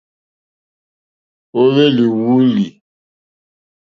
[1.59, 2.65] Ó hwélì wòòlì.